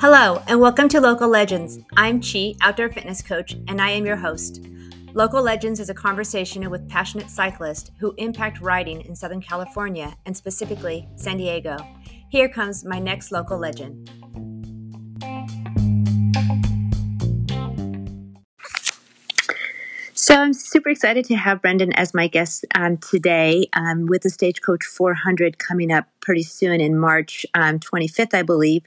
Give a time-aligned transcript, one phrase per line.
[0.00, 1.78] Hello, and welcome to Local Legends.
[1.96, 4.66] I'm Chi, outdoor fitness coach, and I am your host.
[5.14, 10.36] Local Legends is a conversation with passionate cyclists who impact riding in Southern California and
[10.36, 11.78] specifically San Diego.
[12.28, 14.10] Here comes my next local legend.
[20.28, 24.28] So I'm super excited to have Brendan as my guest um, today um, with the
[24.28, 28.82] Stagecoach 400 coming up pretty soon in March um, 25th, I believe.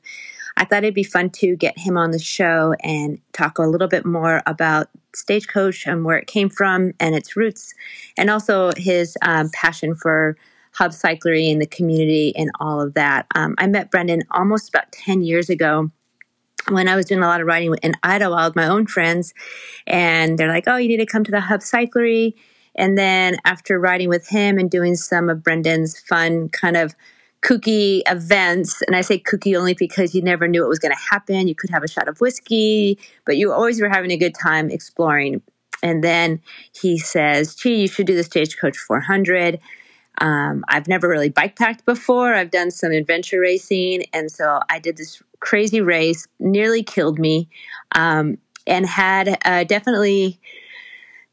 [0.55, 3.88] I thought it'd be fun to get him on the show and talk a little
[3.88, 7.73] bit more about Stagecoach and where it came from and its roots,
[8.20, 10.38] and also his um, passion for
[10.73, 13.26] hub cyclery and the community and all of that.
[13.34, 15.90] Um, I met Brendan almost about 10 years ago
[16.70, 19.34] when I was doing a lot of riding in Idyllwild with my own friends,
[19.88, 22.34] and they're like, "Oh, you need to come to the Hub Cyclery."
[22.76, 26.96] And then after riding with him and doing some of Brendan's fun kind of
[27.42, 31.02] kooky events, and I say kooky only because you never knew what was going to
[31.10, 31.48] happen.
[31.48, 34.70] You could have a shot of whiskey, but you always were having a good time
[34.70, 35.41] exploring.
[35.84, 36.40] And then
[36.80, 39.60] he says, "Gee, you should do the Stagecoach 400."
[40.20, 42.34] Um, I've never really bike packed before.
[42.34, 47.49] I've done some adventure racing, and so I did this crazy race, nearly killed me,
[47.95, 50.39] um, and had uh, definitely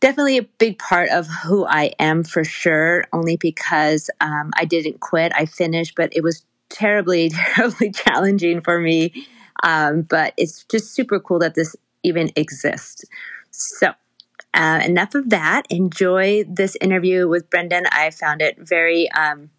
[0.00, 5.00] definitely a big part of who I am for sure, only because um, I didn't
[5.00, 5.32] quit.
[5.34, 9.26] I finished, but it was terribly, terribly challenging for me.
[9.64, 13.04] Um, but it's just super cool that this even exists.
[13.50, 13.92] So,
[14.58, 15.62] uh, enough of that.
[15.70, 17.86] Enjoy this interview with Brendan.
[17.92, 19.10] I found it very.
[19.12, 19.50] Um,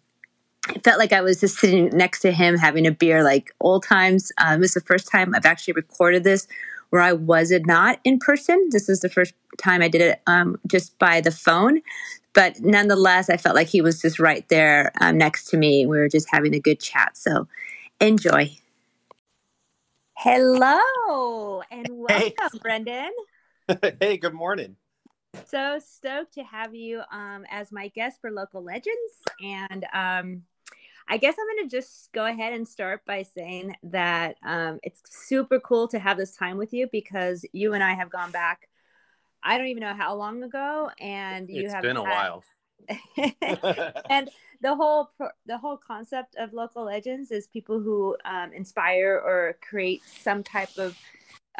[0.68, 3.82] it felt like I was just sitting next to him having a beer, like old
[3.82, 4.30] times.
[4.38, 6.46] Um, this is the first time I've actually recorded this
[6.90, 8.68] where I was not in person.
[8.70, 11.80] This is the first time I did it um, just by the phone.
[12.34, 15.86] But nonetheless, I felt like he was just right there um, next to me.
[15.86, 17.16] We were just having a good chat.
[17.16, 17.48] So
[18.00, 18.50] enjoy.
[20.16, 22.58] Hello and welcome, hey.
[22.60, 23.10] Brendan.
[24.00, 24.76] hey, good morning.
[25.46, 29.12] So stoked to have you um, as my guest for Local Legends.
[29.42, 30.42] And um,
[31.08, 35.02] I guess I'm going to just go ahead and start by saying that um, it's
[35.10, 38.68] super cool to have this time with you because you and I have gone back.
[39.42, 42.04] I don't even know how long ago, and you it's have been had...
[42.04, 42.44] a while.
[44.10, 44.30] and
[44.60, 45.10] the whole
[45.46, 50.76] the whole concept of local legends is people who um, inspire or create some type
[50.78, 50.96] of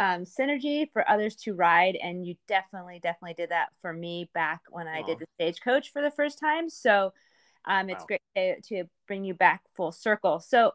[0.01, 4.63] um, synergy for others to ride and you definitely definitely did that for me back
[4.71, 6.69] when i did the stagecoach for the first time.
[6.69, 7.13] So
[7.67, 8.19] um, it's wow.
[8.35, 10.41] great to, to, bring you back full circle.
[10.41, 10.73] So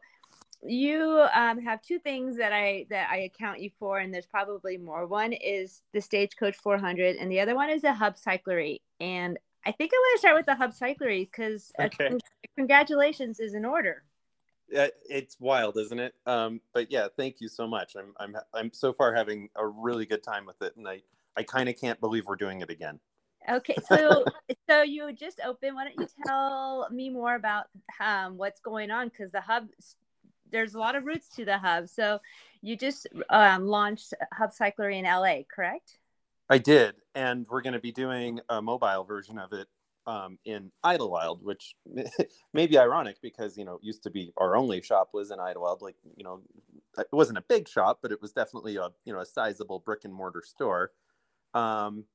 [0.61, 4.77] you um, have two things that i that i account you for and there's probably
[4.77, 5.07] more.
[5.07, 8.79] One is the stagecoach 400 and the other one is the hub cyclery.
[8.99, 12.17] And i think i want to start with the hub cyclery because okay.
[12.55, 14.03] congratulations is in order
[14.69, 16.13] it's wild, isn't it?
[16.25, 17.95] Um, but yeah, thank you so much.
[17.95, 21.01] I'm I'm I'm so far having a really good time with it, and I
[21.37, 22.99] I kind of can't believe we're doing it again.
[23.49, 24.25] Okay, so
[24.69, 25.75] so you just open.
[25.75, 27.65] Why don't you tell me more about
[27.99, 29.09] um, what's going on?
[29.09, 29.67] Because the hub,
[30.51, 31.87] there's a lot of roots to the hub.
[31.89, 32.19] So
[32.61, 35.99] you just um, launched Hub Cyclery in LA, correct?
[36.49, 39.67] I did, and we're going to be doing a mobile version of it
[40.07, 41.75] um, in Idyllwild, which
[42.53, 45.81] may be ironic because you know used to be our only shop was in Idyllwild.
[45.81, 46.41] Like you know,
[46.97, 50.05] it wasn't a big shop, but it was definitely a you know a sizable brick
[50.05, 50.91] and mortar store.
[51.53, 52.05] Um,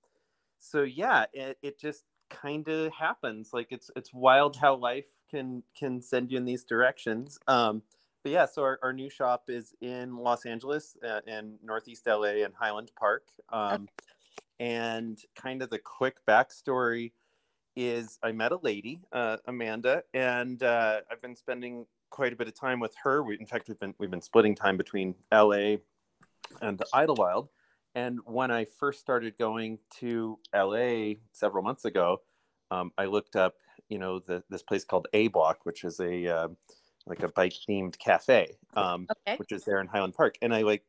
[0.58, 3.50] so yeah, it, it just kind of happens.
[3.52, 7.38] Like it's it's wild how life can can send you in these directions.
[7.46, 7.82] Um,
[8.22, 12.44] but yeah, so our, our new shop is in Los Angeles uh, in Northeast LA
[12.44, 13.28] and Highland Park.
[13.48, 13.88] Um,
[14.60, 17.12] and kind of the quick backstory
[17.76, 22.48] is I met a lady, uh, Amanda, and uh, I've been spending quite a bit
[22.48, 23.22] of time with her.
[23.22, 25.76] We, in fact, we've been we've been splitting time between LA
[26.60, 27.48] and Idyllwild.
[27.94, 32.20] And when I first started going to LA several months ago,
[32.70, 33.54] um, I looked up,
[33.88, 36.48] you know, the, this place called à bloc, which is a uh,
[37.06, 39.36] like a bike themed cafe, um, okay.
[39.38, 40.36] which is there in Highland Park.
[40.42, 40.84] And I like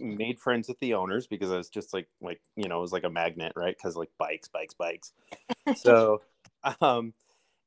[0.00, 2.92] made friends with the owners because I was just like like you know it was
[2.92, 3.76] like a magnet right?
[3.76, 5.12] Because like bikes bikes bikes.
[5.76, 6.22] So
[6.80, 7.12] um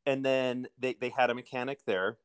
[0.06, 2.18] and then they, they had a mechanic there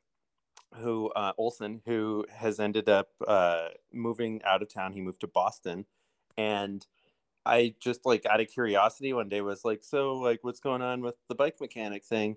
[0.76, 4.92] who uh, Olson who has ended up uh, moving out of town.
[4.92, 5.86] He moved to Boston.
[6.36, 6.84] And
[7.46, 11.02] I just like out of curiosity one day was like so like what's going on
[11.02, 12.36] with the bike mechanic thing?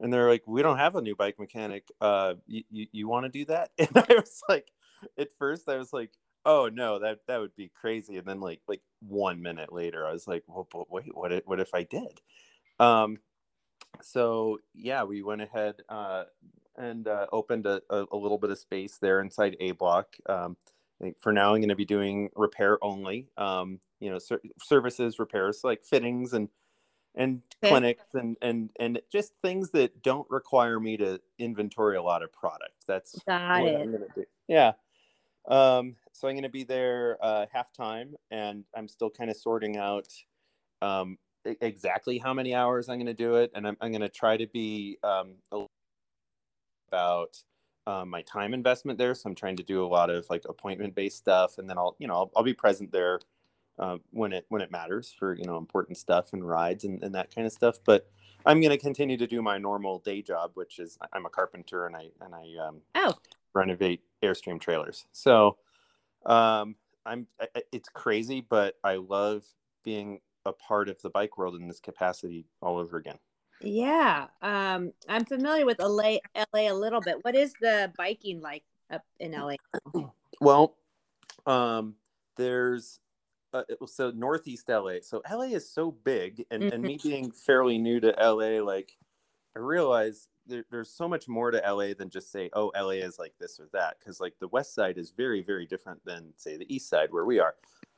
[0.00, 1.88] And they're like we don't have a new bike mechanic.
[2.00, 3.70] Uh you, you, you want to do that?
[3.78, 4.72] And I was like
[5.16, 6.10] at first I was like
[6.48, 10.12] oh no that that would be crazy and then like like one minute later i
[10.12, 12.20] was like well but wait what if, what if i did
[12.80, 13.18] um
[14.02, 16.24] so yeah, we went ahead uh,
[16.76, 20.16] and uh, opened a, a, a, little bit of space there inside à bloc.
[20.28, 20.56] Um,
[21.20, 23.28] for now, I'm going to be doing repair only.
[23.36, 26.48] Um, you know, ser- services, repairs like fittings and
[27.14, 32.22] and clinics and and and just things that don't require me to inventory a lot
[32.22, 32.84] of product.
[32.86, 33.80] That's Got what it.
[33.80, 34.24] I'm gonna do.
[34.46, 34.72] Yeah.
[35.46, 39.36] Um, so I'm going to be there uh, half time, and I'm still kind of
[39.36, 40.08] sorting out
[40.82, 44.08] um, exactly how many hours I'm going to do it, and I'm, I'm going to
[44.08, 45.34] try to be um,
[46.88, 47.42] about
[47.86, 49.14] uh, my time investment there.
[49.14, 51.96] So I'm trying to do a lot of like appointment based stuff, and then I'll
[51.98, 53.20] you know I'll, I'll be present there
[53.78, 57.14] uh, when it when it matters for you know important stuff and rides and, and
[57.14, 57.78] that kind of stuff.
[57.84, 58.10] But
[58.44, 61.86] I'm going to continue to do my normal day job, which is I'm a carpenter
[61.86, 63.14] and I and I um, oh.
[63.54, 65.06] Renovate Airstream trailers.
[65.12, 65.58] So
[66.26, 67.26] um, I'm
[67.72, 69.44] it's crazy, but I love
[69.84, 73.18] being a part of the bike world in this capacity all over again.
[73.60, 76.18] Yeah, um, I'm familiar with LA,
[76.54, 77.16] LA a little bit.
[77.22, 79.54] What is the biking like up in LA?
[80.40, 80.76] Well,
[81.46, 81.96] um,
[82.36, 83.00] there's
[83.52, 84.98] uh, so northeast LA.
[85.02, 87.08] So LA is so big, and and me mm-hmm.
[87.08, 88.96] being fairly new to LA, like
[89.56, 93.18] I realize there, there's so much more to LA than just say, oh, LA is
[93.18, 96.56] like this or that, because like the west side is very very different than say
[96.56, 97.54] the east side where we are.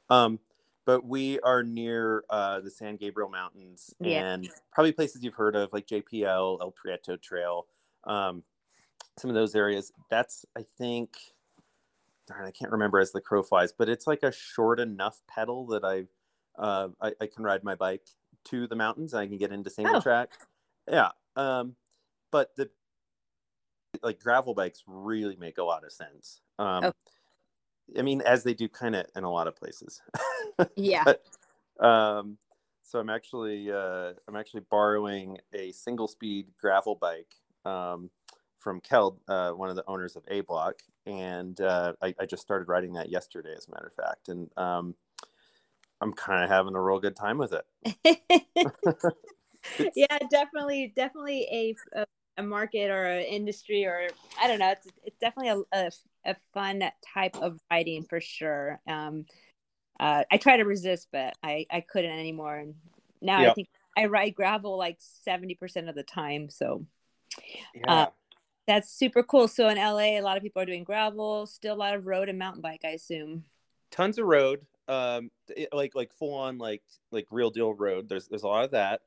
[0.08, 0.38] Um,
[0.86, 4.32] but we are near uh, the San Gabriel Mountains yeah.
[4.32, 7.66] and probably places you've heard of like JPL, El Prieto Trail,
[8.04, 8.42] um,
[9.18, 9.92] some of those areas.
[10.10, 11.16] That's I think
[12.26, 15.66] darn, I can't remember as the crow flies, but it's like a short enough pedal
[15.68, 16.06] that I,
[16.60, 18.02] uh, I, I can ride my bike
[18.46, 19.14] to the mountains.
[19.14, 20.00] I can get into single oh.
[20.00, 20.30] track.
[20.90, 21.10] Yeah.
[21.36, 21.76] Um,
[22.30, 22.70] but the
[24.02, 26.40] like gravel bikes really make a lot of sense.
[26.58, 26.92] Um, oh.
[27.98, 30.00] I mean, as they do kind of in a lot of places.
[30.76, 31.04] yeah.
[31.04, 31.24] But,
[31.84, 32.38] um,
[32.82, 37.34] so I'm actually uh, I'm actually borrowing a single speed gravel bike
[37.64, 38.10] um,
[38.56, 42.42] from Keld, uh, one of the owners of à bloc, and uh, I, I, just
[42.42, 44.94] started riding that yesterday, as a matter of fact, and um,
[46.00, 47.64] I'm kind of having a real good time with it.
[49.94, 51.46] yeah, definitely, definitely
[51.94, 52.06] a, a,
[52.40, 54.08] a market or an industry, or
[54.40, 54.70] I don't know.
[54.70, 55.90] It's it's definitely a, a,
[56.24, 56.82] a fun
[57.14, 58.80] type of riding for sure.
[58.88, 59.26] Um,
[59.98, 62.74] uh, I try to resist, but I I couldn't anymore, and
[63.20, 63.50] now.
[63.50, 66.48] I think I ride gravel like seventy percent of the time.
[66.48, 66.86] So,
[67.74, 67.92] yeah.
[67.92, 68.06] Uh,
[68.66, 69.48] that's super cool.
[69.48, 72.28] So in LA, a lot of people are doing gravel, still a lot of road
[72.28, 73.44] and mountain bike, I assume.
[73.90, 78.08] Tons of road, um, it, like like full on like like real deal road.
[78.08, 79.00] There's there's a lot of that.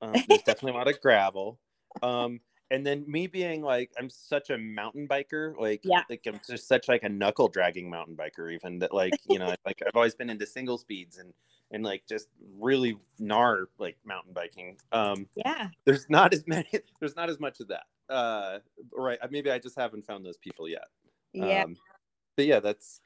[0.00, 1.58] Um, there's definitely a lot of gravel.
[2.02, 6.02] Um, and then me being like I'm such a mountain biker, like yeah.
[6.08, 9.54] like I'm just such like a knuckle dragging mountain biker, even that like you know
[9.64, 11.32] like I've always been into single speeds and
[11.70, 12.28] and like just
[12.58, 14.76] really gnar like mountain biking.
[14.92, 16.68] Um, yeah, there's not as many.
[17.00, 18.58] There's not as much of that uh
[18.92, 20.86] right maybe i just haven't found those people yet
[21.32, 21.76] yeah um,
[22.36, 23.00] but yeah that's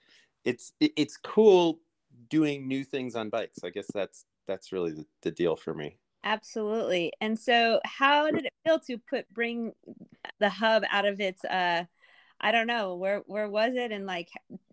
[0.44, 1.80] it's it's cool
[2.28, 5.96] doing new things on bikes i guess that's that's really the, the deal for me
[6.24, 7.12] absolutely.
[7.20, 9.72] And so how did it feel to put bring
[10.38, 11.84] the hub out of its uh
[12.40, 13.92] i don't know where where was it?
[13.92, 14.28] And like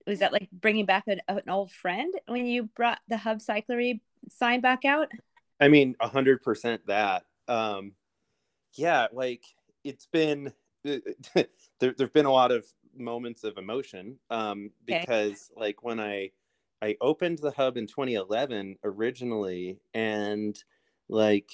[0.08, 4.02] was that like bringing back an, an old friend when you brought the hub cyclery
[4.30, 5.10] sign back out?
[5.60, 7.26] I mean a hundred percent that.
[7.48, 7.94] Um
[8.74, 9.44] yeah like
[9.84, 10.54] it's been
[10.84, 11.02] there,
[11.80, 12.66] there've been a lot of
[12.98, 15.62] moments of emotion um, because okay.
[15.62, 16.32] like when I
[16.82, 20.62] I opened the hub in 2011 originally and
[21.10, 21.50] like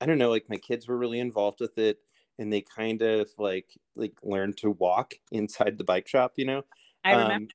[0.00, 1.98] I don't know like my kids were really involved with it
[2.38, 6.62] and they kind of like like learned to walk inside the bike shop you know?
[7.04, 7.34] I remember.
[7.34, 7.48] Um,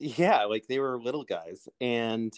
[0.00, 2.32] yeah like they were little guys and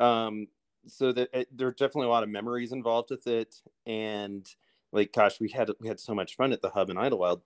[0.00, 0.46] um
[0.86, 3.56] so that it, there are definitely a lot of memories involved with it
[3.86, 4.48] and
[4.90, 7.42] like gosh we had we had so much fun at the hub in Idyllwild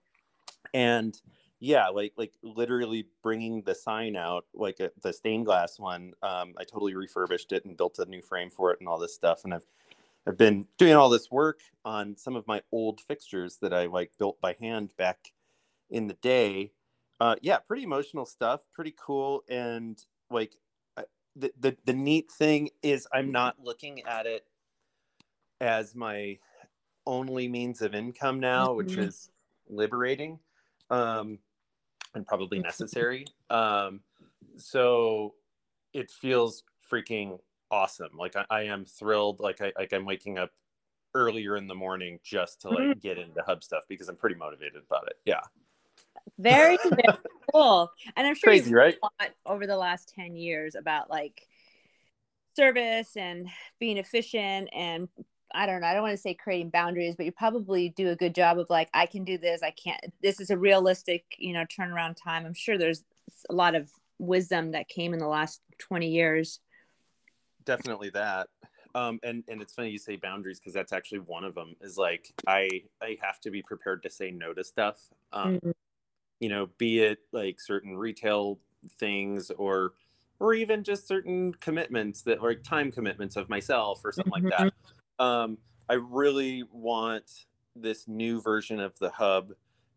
[0.73, 1.21] and
[1.61, 6.13] yeah like like literally bringing the sign out like a, uh, the stained glass one
[6.23, 9.15] um, i totally refurbished it and built a new frame for it and all this
[9.15, 9.67] stuff and i've
[10.27, 14.13] i've been doing all this work on some of my old fixtures that i like
[14.19, 15.33] built by hand back
[15.91, 16.73] in the day
[17.21, 20.55] uh, yeah pretty emotional stuff pretty cool and like
[21.35, 24.45] the, the the neat thing is i'm not looking at it
[25.61, 26.39] as my
[27.07, 28.77] only means of income now, mm-hmm.
[28.77, 29.31] which is
[29.69, 30.39] liberating
[30.91, 31.39] um,
[32.15, 33.27] and probably necessary.
[33.51, 34.01] Um,
[34.57, 35.35] so
[35.93, 37.39] it feels freaking
[37.71, 38.11] awesome.
[38.17, 39.41] Like I, I am thrilled.
[39.41, 40.51] Like I like I'm waking up
[41.15, 42.99] earlier in the morning just to like mm-hmm.
[42.99, 45.17] get into hub stuff because I'm pretty motivated about it.
[45.25, 45.41] Yeah.
[46.39, 47.19] Very, very
[47.53, 47.91] cool.
[48.17, 48.97] And I'm sure crazy, right?
[49.47, 51.47] over the last 10 years about like
[52.55, 55.09] service and being efficient and
[55.55, 58.17] I don't know, I don't want to say creating boundaries, but you probably do a
[58.17, 61.55] good job of like, I can do this, I can't, this is a realistic, you
[61.55, 62.45] know, turnaround time.
[62.45, 63.05] I'm sure there's
[63.49, 66.61] a lot of wisdom that came in the last 20 years.
[67.67, 68.49] Definitely that.
[68.95, 71.77] Um, and and it's funny you say boundaries because that's actually one of them.
[71.83, 72.69] Is like I
[73.03, 74.99] I have to be prepared to say no to stuff.
[75.33, 75.71] Um, mm-hmm.
[76.41, 78.59] You know, be it like certain retail
[78.99, 79.93] things or
[80.39, 84.49] or even just certain commitments that like time commitments of myself or something mm-hmm.
[84.49, 84.73] like that.
[85.21, 85.25] Mm-hmm.
[85.25, 85.59] Um,
[85.89, 89.53] I really want this new version of the hub.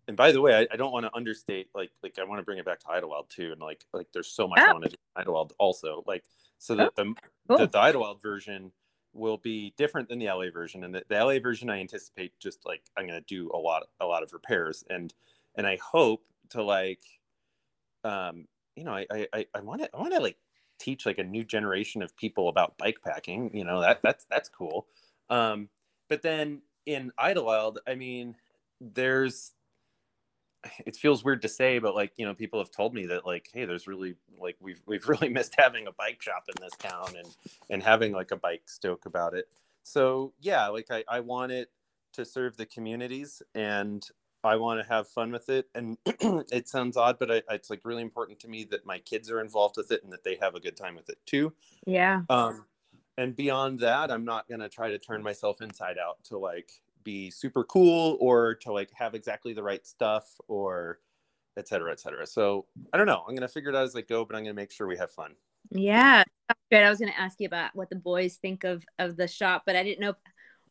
[0.10, 2.44] And by the way, I, I don't want to understate like like I want to
[2.44, 4.66] bring it back to Idyllwild too, and like like there's so much oh.
[4.68, 6.04] I want to do Idyllwild also.
[6.08, 6.24] Like
[6.58, 7.16] so that oh, the
[7.48, 7.58] cool.
[7.60, 8.72] the, the Idyllwild version
[9.14, 10.84] will be different than the LA version.
[10.84, 13.84] And the, the LA version, I anticipate just like I'm going to do a lot,
[14.00, 15.14] a lot of repairs, and
[15.54, 17.04] and I hope to like,
[18.04, 20.38] um, you know, I I I want to I want to like
[20.80, 23.52] teach like a new generation of people about bike packing.
[23.54, 24.88] You know, that that's that's cool.
[25.30, 25.70] Um,
[26.08, 28.36] but then in Idyllwild, I mean,
[28.82, 29.52] there's
[30.86, 33.50] it feels weird to say, but like you know, people have told me that like,
[33.54, 37.16] hey, there's really like we've we've really missed having a bike shop in this town
[37.18, 37.28] and
[37.70, 39.48] and having like a bike stoke about it.
[39.84, 41.70] So yeah, like I I want it
[42.14, 44.08] to serve the communities and
[44.44, 45.68] I want to have fun with it.
[45.76, 49.30] And it sounds odd, but I, it's like really important to me that my kids
[49.30, 51.54] are involved with it and that they have a good time with it too.
[51.86, 52.22] Yeah.
[52.30, 52.66] Um,
[53.18, 56.72] and beyond that, I'm not gonna try to turn myself inside out to like
[57.10, 61.00] be super cool or to like have exactly the right stuff or
[61.58, 62.26] et cetera, et cetera.
[62.28, 63.24] So I don't know.
[63.28, 65.12] I'm gonna figure it out as I go, but I'm gonna make sure we have
[65.12, 65.34] fun.
[65.72, 66.24] Yeah,
[66.72, 66.84] good.
[66.84, 69.76] I was gonna ask you about what the boys think of of the shop, but
[69.76, 70.14] I didn't know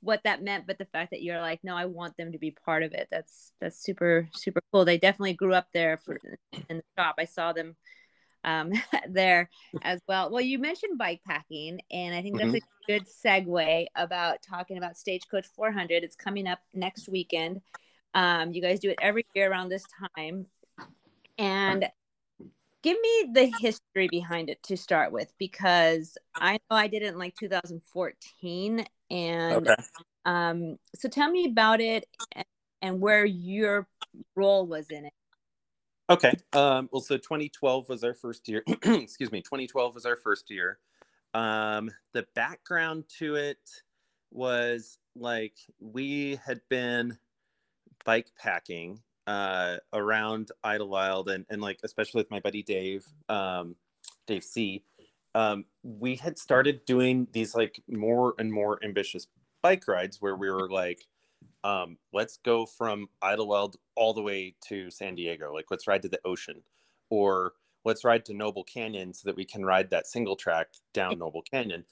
[0.00, 0.66] what that meant.
[0.66, 3.08] But the fact that you're like, no, I want them to be part of it.
[3.10, 4.84] That's that's super super cool.
[4.84, 6.18] They definitely grew up there for
[6.68, 7.16] in the shop.
[7.18, 7.76] I saw them
[8.44, 8.72] um,
[9.08, 9.50] there
[9.82, 10.30] as well.
[10.30, 12.92] Well, you mentioned bike packing, and I think that's mm-hmm.
[12.92, 16.04] a good segue about talking about Stagecoach 400.
[16.04, 17.60] It's coming up next weekend.
[18.14, 19.84] Um, you guys do it every year around this
[20.16, 20.46] time.
[21.36, 21.86] And
[22.82, 27.12] give me the history behind it to start with, because I know I did it
[27.12, 28.84] in like 2014.
[29.10, 29.74] And okay.
[30.24, 32.44] um, so tell me about it and,
[32.82, 33.86] and where your
[34.34, 35.12] role was in it.
[36.10, 36.32] Okay.
[36.54, 38.62] Um, well, so 2012 was our first year.
[38.82, 39.42] Excuse me.
[39.42, 40.78] 2012 was our first year.
[41.34, 43.58] Um, the background to it
[44.30, 47.18] was like we had been
[48.04, 53.76] bike packing uh, around Idyllwild and, and like especially with my buddy Dave, um,
[54.26, 54.84] Dave C.
[55.34, 59.26] Um, we had started doing these like more and more ambitious
[59.62, 61.06] bike rides where we were like,
[61.68, 65.52] um, let's go from Idyllwild all the way to San Diego.
[65.52, 66.62] Like, let's ride to the ocean,
[67.10, 67.52] or
[67.84, 71.42] let's ride to Noble Canyon so that we can ride that single track down Noble
[71.42, 71.84] Canyon.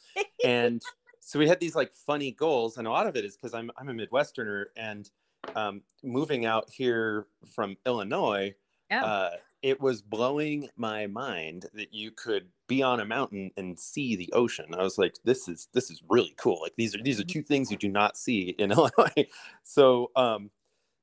[0.44, 0.80] and
[1.20, 3.70] so we had these like funny goals, and a lot of it is because I'm
[3.76, 5.10] I'm a Midwesterner, and
[5.54, 8.54] um, moving out here from Illinois,
[8.90, 9.30] uh,
[9.62, 14.32] it was blowing my mind that you could be on a mountain and see the
[14.32, 14.74] ocean.
[14.76, 16.60] I was like, this is this is really cool.
[16.60, 17.40] Like these are these are mm-hmm.
[17.40, 19.26] two things you do not see in Illinois.
[19.62, 20.50] So um,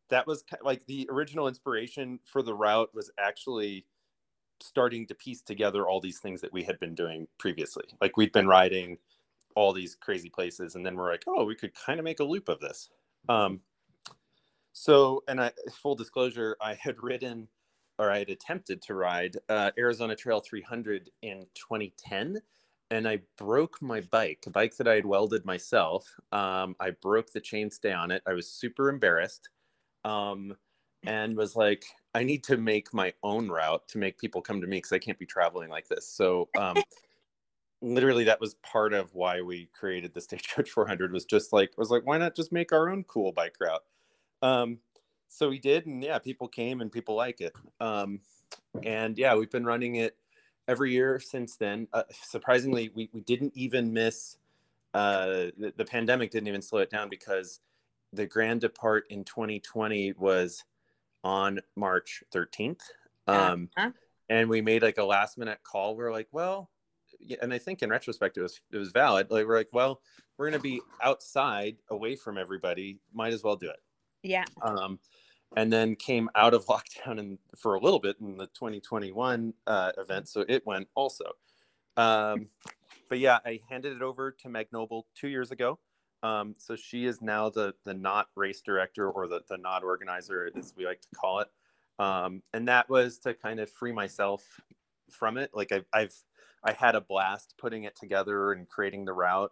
[0.09, 3.85] that was kind of like the original inspiration for the route was actually
[4.59, 7.85] starting to piece together all these things that we had been doing previously.
[8.01, 8.97] Like we'd been riding
[9.55, 12.23] all these crazy places, and then we're like, oh, we could kind of make a
[12.23, 12.89] loop of this.
[13.29, 13.61] Um,
[14.71, 17.47] so, and I full disclosure, I had ridden
[17.99, 22.41] or I had attempted to ride uh, Arizona Trail 300 in 2010,
[22.91, 26.07] and I broke my bike, a bike that I had welded myself.
[26.31, 28.21] Um, I broke the chainstay on it.
[28.27, 29.49] I was super embarrassed,
[30.05, 30.55] um,
[31.05, 31.85] and was like,
[32.15, 34.99] I need to make my own route to make people come to me because I
[34.99, 36.07] can't be traveling like this.
[36.07, 36.49] So.
[36.57, 36.77] Um,
[37.85, 41.89] literally that was part of why we created the stagecoach 400 was just like was
[41.89, 43.83] like why not just make our own cool bike route
[44.41, 44.79] um,
[45.33, 47.53] so we did, and yeah, people came and people like it.
[47.79, 48.19] Um,
[48.83, 50.15] and yeah, we've been running it
[50.67, 51.87] every year since then.
[51.91, 54.37] Uh, surprisingly, we, we didn't even miss
[54.93, 57.61] uh, the, the, pandemic didn't even slow it down because
[58.11, 60.63] the grand depart in 2020 was
[61.23, 62.81] on March 13th.
[63.27, 63.89] Um, uh-huh.
[64.29, 65.95] And we made like a last minute call.
[65.95, 66.69] We are like, well,
[67.41, 69.31] and I think in retrospect it was it was valid.
[69.31, 70.01] Like we're like, well,
[70.37, 72.99] we're gonna be outside away from everybody.
[73.13, 73.79] Might as well do it.
[74.21, 74.45] Yeah.
[74.61, 74.99] Um,
[75.55, 79.91] and then came out of lockdown and for a little bit in the 2021 uh,
[79.97, 81.25] event, so it went also.
[81.97, 82.47] Um,
[83.09, 85.79] but yeah, I handed it over to Meg Noble two years ago.
[86.23, 90.49] Um, so she is now the the not race director or the the not organizer,
[90.57, 91.49] as we like to call it.
[91.99, 94.43] Um, and that was to kind of free myself
[95.11, 95.51] from it.
[95.53, 96.15] Like I've, I've
[96.63, 99.51] I had a blast putting it together and creating the route.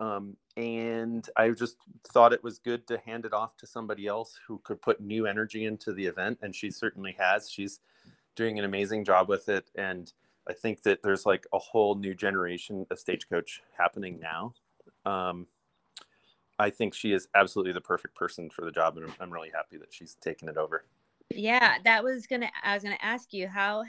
[0.00, 1.76] Um, and I just
[2.06, 5.26] thought it was good to hand it off to somebody else who could put new
[5.26, 6.38] energy into the event.
[6.42, 7.50] And she certainly has.
[7.50, 7.80] She's
[8.36, 9.70] doing an amazing job with it.
[9.74, 10.12] And
[10.48, 14.54] I think that there's like a whole new generation of stagecoach happening now.
[15.04, 15.46] Um,
[16.58, 19.50] I think she is absolutely the perfect person for the job, and I'm, I'm really
[19.54, 20.84] happy that she's taken it over.
[21.30, 22.50] Yeah, that was gonna.
[22.62, 23.84] I was gonna ask you how.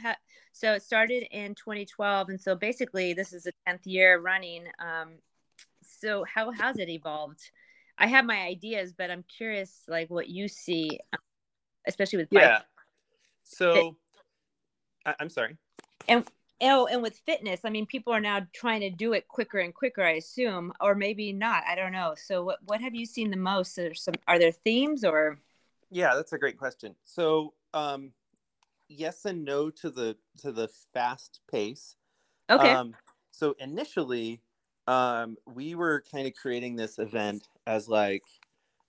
[0.52, 4.66] so it started in 2012, and so basically this is the 10th year running.
[4.80, 5.14] Um,
[6.00, 7.52] so how has it evolved?
[7.98, 11.20] I have my ideas, but I'm curious, like what you see, um,
[11.88, 12.58] especially with yeah.
[12.58, 12.64] Bike.
[13.44, 13.98] So,
[15.06, 15.58] I, I'm sorry.
[16.08, 16.26] And
[16.62, 19.74] oh, and with fitness, I mean, people are now trying to do it quicker and
[19.74, 20.04] quicker.
[20.04, 21.64] I assume, or maybe not.
[21.68, 22.14] I don't know.
[22.16, 23.78] So, what what have you seen the most?
[23.78, 25.38] Are some are there themes or?
[25.92, 26.96] Yeah, that's a great question.
[27.04, 28.14] So, um,
[28.90, 31.96] yes and no to the to the fast pace.
[32.50, 32.72] Okay.
[32.72, 32.96] Um,
[33.32, 34.42] so initially,
[34.90, 38.24] um, we were kind of creating this event as like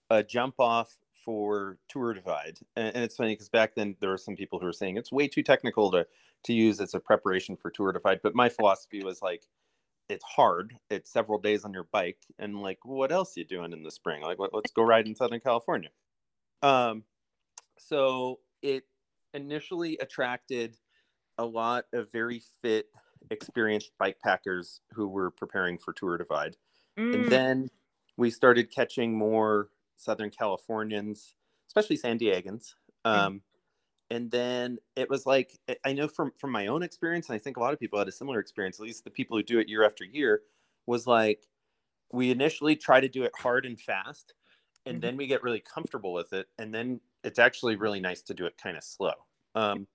[0.09, 0.91] a jump off
[1.23, 4.65] for Tour Divide, and, and it's funny because back then there were some people who
[4.65, 6.07] were saying it's way too technical to
[6.45, 8.19] to use as a preparation for Tour Divide.
[8.23, 9.43] But my philosophy was like,
[10.09, 10.75] it's hard.
[10.89, 13.91] It's several days on your bike, and like, what else are you doing in the
[13.91, 14.23] spring?
[14.23, 15.89] Like, let, us go ride in Southern California.
[16.63, 17.03] Um,
[17.77, 18.85] so it
[19.35, 20.77] initially attracted
[21.37, 22.87] a lot of very fit,
[23.29, 26.57] experienced bike packers who were preparing for Tour Divide.
[26.97, 27.13] Mm.
[27.13, 27.69] And then
[28.17, 31.35] we started catching more Southern Californians,
[31.67, 32.73] especially San Diegans.
[33.05, 33.11] Mm.
[33.11, 33.41] Um, mm.
[34.09, 37.55] And then it was like I know from from my own experience, and I think
[37.55, 38.77] a lot of people had a similar experience.
[38.77, 40.41] At least the people who do it year after year,
[40.85, 41.47] was like
[42.11, 44.33] we initially try to do it hard and fast,
[44.85, 45.01] and mm-hmm.
[45.01, 48.45] then we get really comfortable with it and then it's actually really nice to do
[48.45, 49.13] it kind of slow
[49.55, 49.87] um,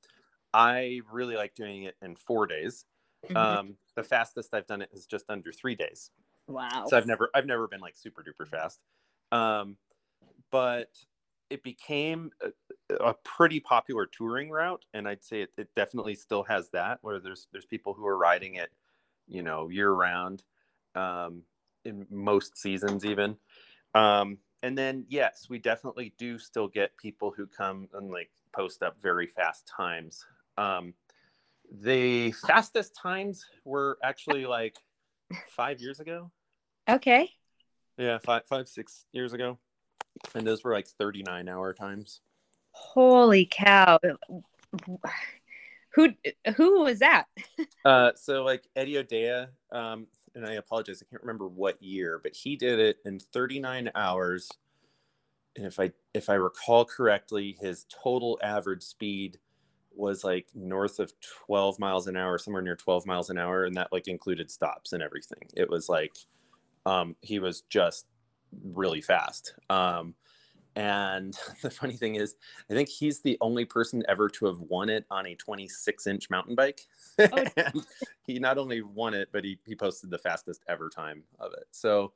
[0.55, 2.85] i really like doing it in four days
[3.25, 3.37] mm-hmm.
[3.37, 6.11] um, the fastest i've done it is just under three days
[6.47, 8.81] wow so i've never i've never been like super duper fast
[9.33, 9.77] um,
[10.53, 10.91] but
[11.51, 16.45] it became a, a, pretty popular touring route and i'd say it, it definitely still
[16.45, 18.71] has that where there's there's people who are riding it
[19.27, 20.45] you know year round
[20.95, 21.43] um,
[21.85, 23.37] in most seasons even
[23.95, 28.83] um, and then yes, we definitely do still get people who come and like post
[28.83, 30.25] up very fast times.
[30.59, 30.93] Um,
[31.71, 34.77] the fastest times were actually like
[35.49, 36.31] five years ago.
[36.89, 37.31] Okay.
[37.99, 39.59] Yeah, five, five, six years ago,
[40.35, 42.21] and those were like thirty-nine hour times.
[42.73, 43.99] Holy cow!
[45.95, 46.11] Who
[46.57, 47.25] who was that?
[47.85, 52.35] uh, so like Eddie O'Dea, um, and I apologize, I can't remember what year, but
[52.35, 54.51] he did it in 39 hours.
[55.57, 59.39] And if I if I recall correctly, his total average speed
[59.97, 61.13] was like north of
[61.47, 64.93] 12 miles an hour, somewhere near 12 miles an hour, and that like included stops
[64.93, 65.49] and everything.
[65.57, 66.17] It was like
[66.85, 68.07] um, he was just
[68.63, 69.55] really fast.
[69.71, 70.15] Um,
[70.77, 72.37] and the funny thing is,
[72.71, 76.31] I think he's the only person ever to have won it on a 26 inch
[76.31, 76.83] mountain bike.
[77.19, 77.45] Oh.
[78.27, 81.67] he not only won it, but he, he posted the fastest ever time of it.
[81.73, 82.13] So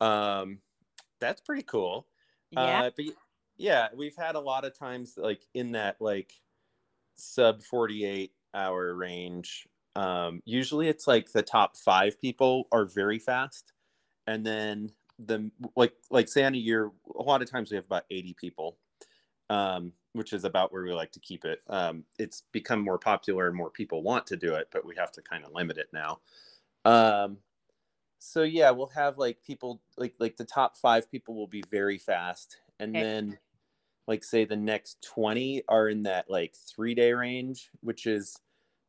[0.00, 0.58] um,
[1.20, 2.06] that's pretty cool.
[2.50, 2.84] Yeah.
[2.84, 3.04] Uh, but
[3.58, 6.32] yeah, we've had a lot of times like in that like
[7.18, 9.66] sub 48 hour range.
[9.96, 13.72] Um, usually it's like the top five people are very fast.
[14.26, 17.86] And then the like like say on a year a lot of times we have
[17.86, 18.76] about 80 people
[19.50, 23.48] um, which is about where we like to keep it um, it's become more popular
[23.48, 25.88] and more people want to do it but we have to kind of limit it
[25.92, 26.20] now
[26.84, 27.38] um,
[28.18, 31.98] so yeah we'll have like people like like the top five people will be very
[31.98, 33.02] fast and okay.
[33.02, 33.38] then
[34.08, 38.36] like say the next 20 are in that like three day range which is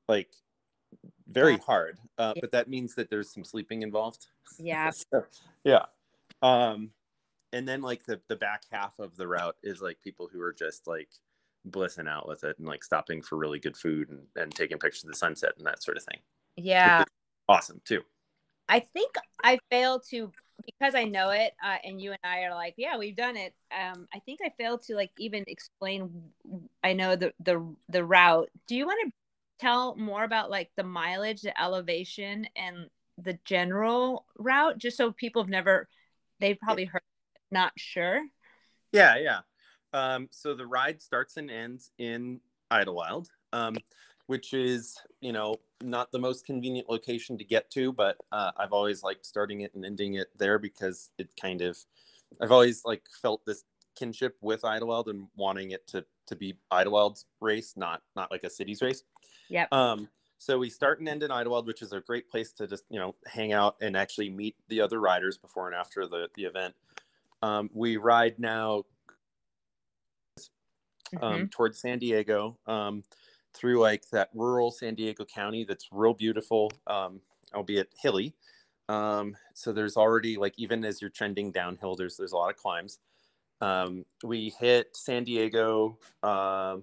[0.07, 0.31] like
[1.27, 4.25] very hard uh, but that means that there's some sleeping involved
[4.57, 5.23] yeah so,
[5.63, 5.85] yeah
[6.41, 6.89] um,
[7.53, 10.53] and then like the the back half of the route is like people who are
[10.53, 11.09] just like
[11.65, 15.03] blissing out with it and like stopping for really good food and, and taking pictures
[15.03, 16.19] of the sunset and that sort of thing.
[16.55, 17.03] Yeah.
[17.47, 18.01] Awesome too.
[18.67, 20.31] I think I failed to
[20.65, 23.53] because I know it, uh, and you and I are like, yeah, we've done it.
[23.71, 26.09] Um, I think I failed to like even explain.
[26.83, 28.49] I know the the the route.
[28.67, 29.11] Do you want to
[29.59, 35.43] tell more about like the mileage, the elevation, and the general route, just so people
[35.43, 35.87] have never
[36.39, 37.01] they've probably heard
[37.51, 38.21] not sure
[38.91, 39.39] yeah yeah
[39.91, 42.39] um, so the ride starts and ends in
[42.71, 43.75] Idyllwild um,
[44.29, 48.73] which is you know not the most convenient location to get to but uh, i've
[48.73, 51.75] always liked starting it and ending it there because it kind of
[52.39, 53.63] i've always like felt this
[53.97, 58.49] kinship with Idyllwild and wanting it to to be Idyllwild's race not not like a
[58.49, 59.03] city's race
[59.49, 62.65] yeah um So we start and end in Idyllwild, which is a great place to
[62.65, 66.29] just you know hang out and actually meet the other riders before and after the
[66.35, 66.75] the event.
[67.41, 68.83] Um, we ride now
[71.21, 71.45] um, mm-hmm.
[71.47, 73.03] towards San Diego um,
[73.59, 77.19] through like that rural San Diego County that's real beautiful, um,
[77.53, 78.33] albeit hilly.
[78.87, 82.55] Um, so there's already like even as you're trending downhill, there's there's a lot of
[82.55, 82.99] climbs.
[83.61, 86.77] Um, we hit San Diego uh,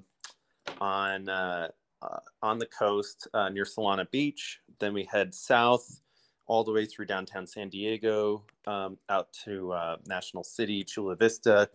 [0.81, 1.69] on uh,
[2.03, 4.61] uh, on the coast uh, near Solana Beach.
[4.79, 6.01] Then we head south
[6.47, 11.69] all the way through downtown San Diego, um, out to uh, National City, Chula Vista,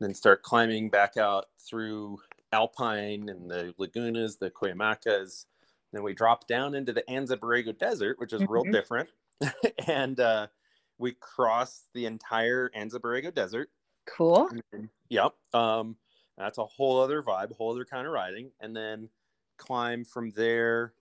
[0.00, 2.18] then start climbing back out through
[2.52, 5.46] Alpine and the Lagunas, the Cuyamacas.
[5.92, 8.52] Then we drop down into the Anza Borrego Desert, which is mm-hmm.
[8.52, 9.08] real different.
[9.86, 10.46] and uh,
[10.98, 13.70] we cross the entire Anza Borrego Desert.
[14.06, 14.48] Cool.
[15.08, 15.32] yep.
[15.52, 15.96] Um,
[16.36, 18.50] that's a whole other vibe, whole other kind of riding.
[18.60, 19.08] And then
[19.58, 20.94] climb from there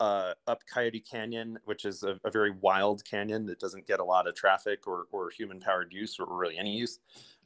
[0.00, 4.04] uh, up Coyote Canyon, which is a, a, very wild canyon that doesn't get a
[4.04, 6.98] lot of traffic or, or human powered use or really any use,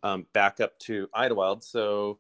[0.03, 1.63] um, back up to Idyllwild.
[1.63, 2.19] So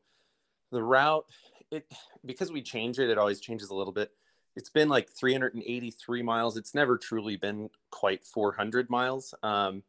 [0.70, 1.26] the route,
[1.70, 1.86] it
[2.24, 4.10] because we change it, it always changes a little bit.
[4.56, 6.56] It's been like 383 miles.
[6.56, 9.34] It's never truly been quite 400 miles.
[9.42, 9.84] Um,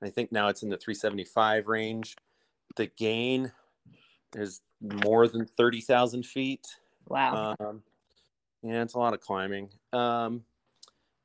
[0.00, 2.16] I think now it's in the 375 range.
[2.76, 3.52] The gain
[4.36, 6.66] is more than 30,000 feet.
[7.08, 7.56] Wow.
[7.58, 7.82] Um,
[8.62, 9.70] yeah, it's a lot of climbing.
[9.92, 10.44] Um,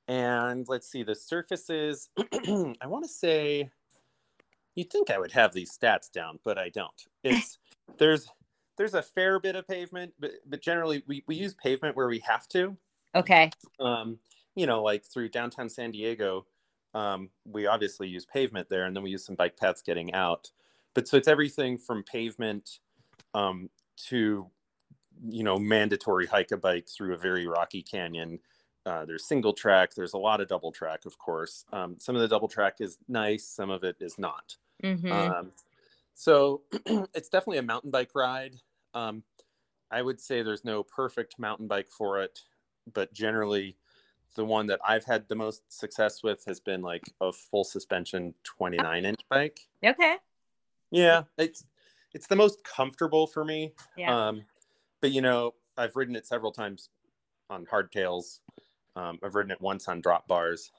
[0.08, 3.70] and let's see, the surfaces, I want to say,
[4.76, 7.06] you'd think I would have these stats down, but I don't.
[7.24, 7.58] It's,
[7.98, 8.28] there's,
[8.78, 12.20] there's a fair bit of pavement, but, but generally we, we use pavement where we
[12.20, 12.78] have to.
[13.16, 13.50] Okay.
[13.80, 14.20] Um,
[14.56, 16.46] you know, like through downtown San Diego,
[16.94, 20.52] um, we obviously use pavement there, and then we use some bike paths getting out.
[20.94, 22.80] But so it's everything from pavement
[23.34, 23.70] um,
[24.08, 24.48] to
[25.30, 28.40] you know mandatory hike a bike through a very rocky canyon
[28.86, 32.22] uh, there's single track there's a lot of double track of course um, some of
[32.22, 35.12] the double track is nice some of it is not mm-hmm.
[35.12, 35.52] um,
[36.14, 36.62] so
[37.14, 38.56] it's definitely a mountain bike ride
[38.98, 39.24] um,
[39.92, 42.40] i would say there's no perfect mountain bike for it
[42.94, 43.76] but generally
[44.36, 48.34] the one that i've had the most success with has been like a full suspension
[48.44, 50.18] 29 inch bike okay
[50.92, 51.66] yeah it's
[52.14, 54.28] it's the most comfortable for me yeah.
[54.28, 54.42] um
[55.02, 56.90] but you know, I've ridden it several times
[57.50, 58.40] on hardtails.
[58.96, 60.72] Um, I've ridden it once on drop bars.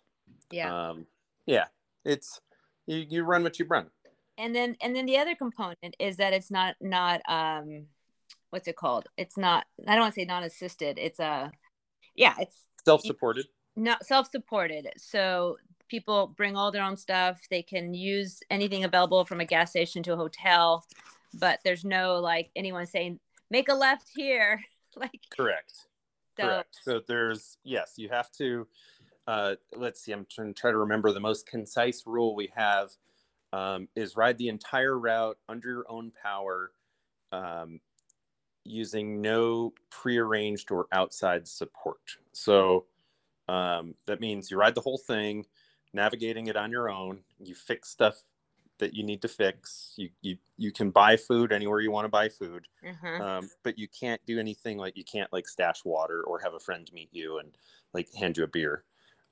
[0.51, 0.91] Yeah.
[0.91, 1.07] Um,
[1.47, 1.67] yeah.
[2.05, 2.41] It's
[2.87, 3.87] you, you run what you run.
[4.37, 7.87] And then and then the other component is that it's not not um
[8.51, 9.07] what's it called?
[9.17, 10.99] It's not I don't want to say non-assisted.
[10.99, 11.53] It's a
[12.15, 13.47] yeah, it's self-supported.
[13.77, 14.89] Not self-supported.
[14.97, 15.57] So
[15.89, 17.41] people bring all their own stuff.
[17.51, 20.85] They can use anything available from a gas station to a hotel,
[21.35, 24.61] but there's no like anyone saying make a left here
[24.97, 25.87] like correct
[26.39, 26.45] so.
[26.45, 28.67] correct so there's yes you have to
[29.27, 32.91] uh, let's see i'm trying to try to remember the most concise rule we have
[33.53, 36.73] um, is ride the entire route under your own power
[37.33, 37.81] um,
[38.71, 42.01] using no prearranged or outside support
[42.33, 42.85] so
[43.49, 45.45] um, that means you ride the whole thing
[45.95, 48.23] navigating it on your own you fix stuff
[48.79, 49.93] that you need to fix.
[49.97, 53.23] You you you can buy food anywhere you want to buy food, mm-hmm.
[53.23, 56.61] um, but you can't do anything like you can't like stash water or have a
[56.61, 57.51] friend meet you and
[57.93, 58.85] like hand you a beer.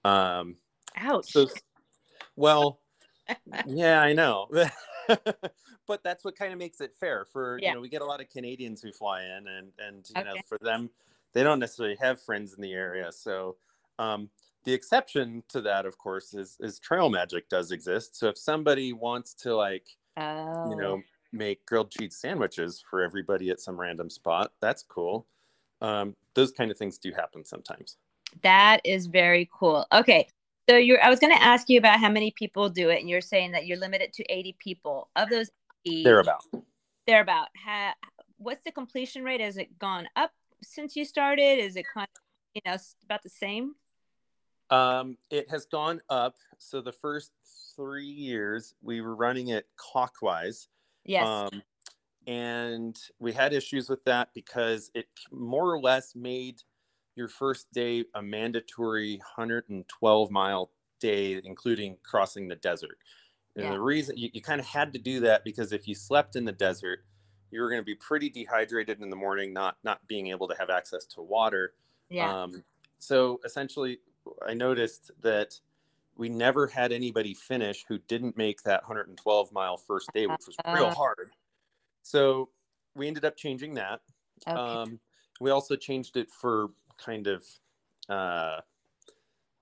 [0.04, 0.56] Um,
[0.96, 1.32] Ouch.
[1.32, 1.48] So,
[2.36, 2.80] well,
[3.66, 4.48] yeah, I know,
[5.86, 7.24] but that's what kind of makes it fair.
[7.24, 7.70] For yeah.
[7.70, 10.24] you know, we get a lot of Canadians who fly in, and and you okay.
[10.24, 10.90] know, for them,
[11.32, 13.56] they don't necessarily have friends in the area, so.
[13.98, 14.28] Um,
[14.66, 18.92] the exception to that of course is is trail magic does exist so if somebody
[18.92, 19.86] wants to like
[20.18, 20.68] oh.
[20.68, 21.00] you know
[21.32, 25.26] make grilled cheese sandwiches for everybody at some random spot that's cool
[25.80, 27.96] um, those kind of things do happen sometimes
[28.42, 30.26] that is very cool okay
[30.68, 33.08] so you're i was going to ask you about how many people do it and
[33.08, 35.50] you're saying that you're limited to 80 people of those
[35.84, 36.42] 80, they're about
[37.06, 37.94] they're about ha,
[38.38, 42.22] what's the completion rate has it gone up since you started is it kind of
[42.54, 43.74] you know about the same
[44.70, 46.36] um, it has gone up.
[46.58, 47.32] So the first
[47.76, 50.68] three years we were running it clockwise.
[51.04, 51.26] Yes.
[51.26, 51.62] Um,
[52.26, 56.62] and we had issues with that because it more or less made
[57.16, 62.98] your first day a mandatory 112 mile day, including crossing the desert.
[63.56, 63.72] And yeah.
[63.72, 66.44] the reason you, you kind of had to do that because if you slept in
[66.44, 67.00] the desert,
[67.50, 70.54] you were going to be pretty dehydrated in the morning, not not being able to
[70.58, 71.72] have access to water.
[72.10, 72.42] Yeah.
[72.42, 72.62] Um,
[72.98, 73.98] so essentially,
[74.46, 75.58] I noticed that
[76.16, 80.56] we never had anybody finish who didn't make that 112 mile first day, which was
[80.66, 80.94] real uh.
[80.94, 81.30] hard.
[82.02, 82.50] So
[82.94, 84.00] we ended up changing that.
[84.46, 84.58] Okay.
[84.58, 85.00] Um,
[85.40, 87.44] we also changed it for kind of
[88.08, 88.60] uh,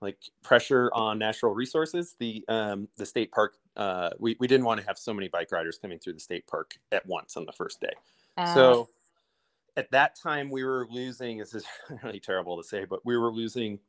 [0.01, 2.15] like pressure on natural resources.
[2.19, 5.51] The um, the state park uh, we we didn't want to have so many bike
[5.51, 7.93] riders coming through the state park at once on the first day.
[8.37, 8.89] Uh, so
[9.77, 11.39] at that time we were losing.
[11.39, 11.65] This is
[12.03, 13.79] really terrible to say, but we were losing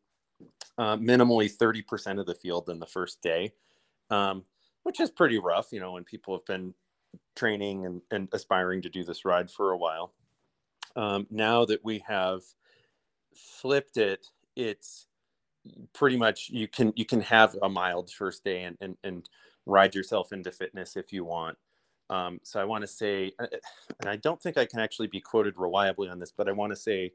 [0.78, 3.52] uh, minimally thirty percent of the field in the first day,
[4.11, 4.44] um,
[4.82, 5.72] which is pretty rough.
[5.72, 6.74] You know, when people have been
[7.35, 10.12] training and, and aspiring to do this ride for a while.
[10.96, 12.42] Um, now that we have
[13.37, 15.07] flipped it, it's
[15.92, 19.29] pretty much you can you can have a mild first day and and, and
[19.66, 21.59] ride yourself into fitness if you want.
[22.09, 23.46] Um, so I want to say, uh,
[24.01, 26.70] and I don't think I can actually be quoted reliably on this, but I want
[26.70, 27.12] to say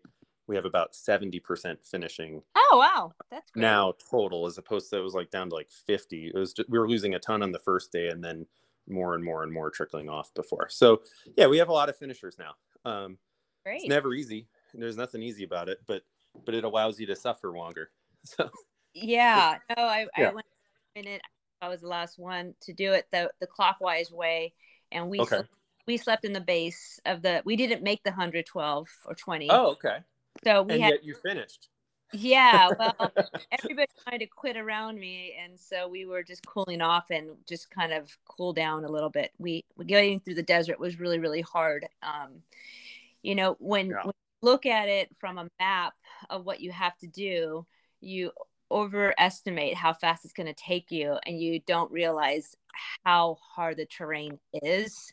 [0.48, 2.42] we have about 70% finishing.
[2.56, 3.14] Oh, wow.
[3.30, 3.62] That's great.
[3.62, 6.32] Now total, as opposed to it was like down to like 50.
[6.34, 8.46] It was just, we were losing a ton on the first day and then
[8.90, 10.68] more and more and more trickling off before.
[10.70, 11.04] So
[11.38, 12.56] yeah, we have a lot of finishers now.
[12.84, 13.18] Um,
[13.64, 13.82] great.
[13.82, 14.48] It's never easy.
[14.74, 16.04] There's nothing easy about it, but,
[16.46, 17.90] but it allows you to suffer longer.
[18.24, 18.52] So
[18.94, 20.30] yeah, no, I, yeah.
[20.30, 20.46] I went
[20.96, 21.22] a minute.
[21.62, 24.54] I was the last one to do it the the clockwise way,
[24.92, 25.38] and we okay.
[25.38, 25.50] slept,
[25.88, 27.42] we slept in the base of the.
[27.46, 29.50] We didn't make the 112 or 20.
[29.50, 29.98] Oh, okay.
[30.44, 31.70] So we and had, yet you finished.
[32.14, 33.12] Yeah, well,
[33.52, 37.72] everybody kind of quit around me, and so we were just cooling off and just
[37.72, 39.32] kind of cool down a little bit.
[39.38, 41.86] We getting through the desert was really really hard.
[42.04, 42.42] Um,
[43.24, 44.04] you know, when, yeah.
[44.04, 45.94] when look at it from a map
[46.30, 47.66] of what you have to do,
[48.00, 48.32] you
[48.70, 52.56] overestimate how fast it's going to take you and you don't realize
[53.04, 55.12] how hard the terrain is.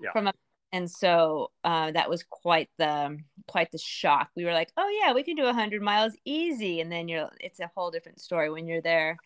[0.00, 0.12] Yeah.
[0.12, 0.32] from a,
[0.72, 4.30] and so uh, that was quite the quite the shock.
[4.34, 7.60] We were like oh yeah we can do 100 miles easy and then you're it's
[7.60, 9.16] a whole different story when you're there.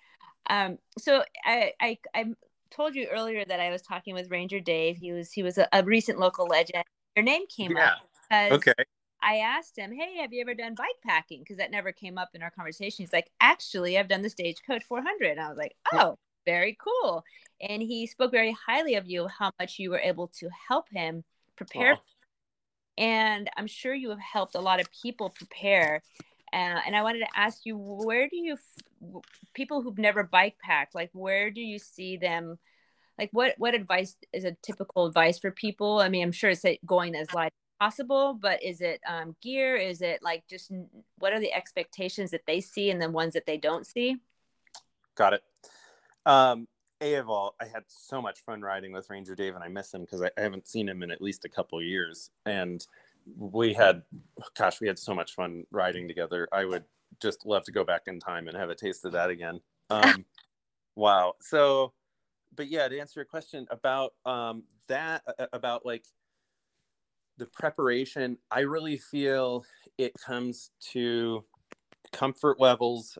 [0.49, 2.25] Um, so I, I i
[2.71, 4.99] told you earlier that i was talking with ranger dave.
[4.99, 6.85] He was he was a, a recent local legend.
[7.17, 7.93] Your name came yeah.
[7.93, 8.73] up okay
[9.27, 11.41] I asked him, Hey, have you ever done bike packing?
[11.41, 13.03] Because that never came up in our conversation.
[13.03, 15.33] He's like, Actually, I've done the Stagecoach 400.
[15.33, 17.25] And I was like, Oh, very cool.
[17.61, 21.25] And he spoke very highly of you, how much you were able to help him
[21.57, 21.99] prepare.
[22.97, 26.03] And I'm sure you have helped a lot of people prepare.
[26.53, 28.57] Uh, and I wanted to ask you, where do you,
[29.55, 32.59] people who've never bike packed, like, where do you see them?
[33.19, 35.99] Like, what what advice is a typical advice for people?
[35.99, 39.77] I mean, I'm sure it's going as light possible but is it um, gear?
[39.77, 40.71] Is it like just
[41.19, 44.17] what are the expectations that they see and the ones that they don't see?
[45.15, 45.43] Got it.
[46.25, 46.69] Um
[47.01, 49.93] a of all i had so much fun riding with ranger dave and i miss
[49.93, 52.31] him because I, I, haven't seen him in at least a couple years.
[52.47, 52.87] And
[53.37, 54.03] we had
[54.57, 56.49] gosh we had so much fun riding together.
[56.53, 56.85] I would
[57.21, 59.61] just love to go back in time and have a taste of that again.
[59.91, 60.25] Um
[60.95, 61.35] wow.
[61.41, 61.93] So
[62.55, 66.05] but yeah to answer your question about um that about like
[67.39, 69.65] the preparation, I really feel
[69.99, 71.45] it comes to
[72.13, 73.19] comfort levels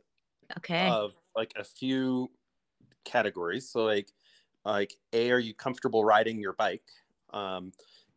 [0.59, 0.89] okay.
[0.89, 2.31] of like a few
[3.05, 3.69] categories.
[3.69, 4.13] So like
[4.65, 6.89] like a are you comfortable riding your bike?
[7.33, 7.73] Um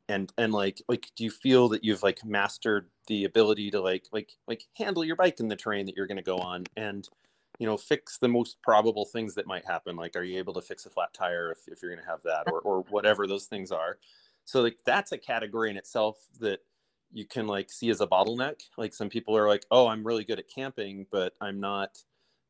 [0.09, 4.07] and and like like do you feel that you've like mastered the ability to like
[4.11, 7.07] like like handle your bike in the terrain that you're going to go on and
[7.59, 10.61] you know fix the most probable things that might happen like are you able to
[10.61, 13.45] fix a flat tire if, if you're going to have that or or whatever those
[13.45, 13.97] things are
[14.49, 16.59] so like that's a category in itself that
[17.13, 18.61] you can like see as a bottleneck.
[18.77, 22.03] Like some people are like oh i'm really good at camping but i'm not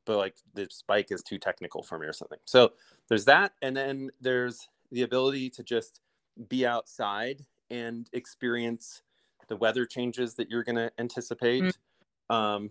[0.06, 2.40] but like this bike is too technical for me or something.
[2.46, 2.72] So
[3.10, 6.00] there's that and then there's the ability to just
[6.48, 9.02] be outside and experience
[9.50, 12.36] the weather changes that you're going to anticipate mm-hmm.
[12.36, 12.70] um,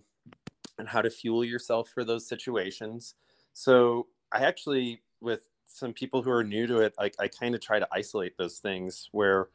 [0.79, 3.13] and how to fuel yourself for those situations.
[3.53, 7.61] So i actually with some people who are new to it, like I kind of
[7.61, 9.49] try to isolate those things where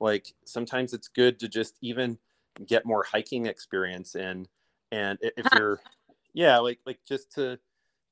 [0.00, 2.18] like sometimes it's good to just even
[2.66, 4.46] get more hiking experience in
[4.92, 5.80] and if you're
[6.32, 7.58] yeah like like just to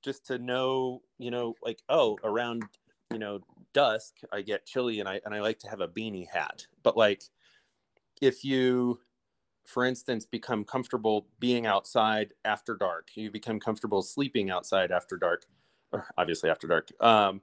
[0.02, 2.62] just to know you know like oh around
[3.10, 3.40] you know
[3.72, 6.96] dusk i get chilly and i and i like to have a beanie hat but
[6.96, 7.22] like
[8.20, 9.00] if you
[9.64, 15.46] for instance become comfortable being outside after dark you become comfortable sleeping outside after dark
[16.18, 16.88] obviously after dark.
[17.00, 17.40] Um,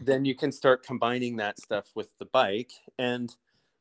[0.00, 2.72] then you can start combining that stuff with the bike.
[2.98, 3.34] And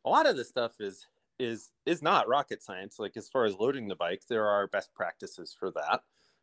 [0.05, 2.97] a lot of the stuff is is is not rocket science.
[2.99, 6.01] Like as far as loading the bike there are best practices for that.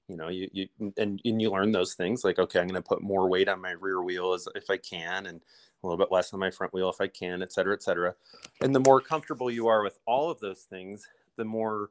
[0.08, 2.86] You know you, you and, and you learn those things like okay i'm going to
[2.86, 6.12] put more weight on my rear wheel as if i can and a little bit
[6.12, 8.14] less on my front wheel if i can et cetera et cetera.
[8.60, 11.90] And the more comfortable you are with all of those things the more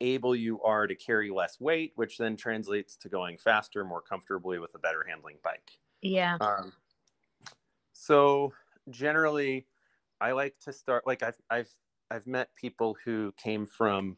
[0.00, 4.58] able you are to carry less weight, which then translates to going faster, more comfortably
[4.58, 5.78] with a better handling bike.
[6.02, 6.36] Yeah.
[6.40, 6.72] Um,
[7.92, 8.52] so
[8.88, 9.66] generally,
[10.20, 11.70] I like to start like I've I've
[12.10, 14.16] I've met people who came from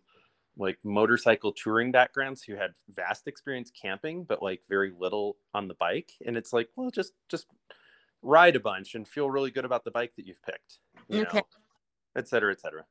[0.56, 5.74] like motorcycle touring backgrounds who had vast experience camping but like very little on the
[5.74, 7.46] bike and it's like well just just
[8.20, 11.38] ride a bunch and feel really good about the bike that you've picked you okay.
[11.38, 11.46] know
[12.16, 12.84] et cetera et cetera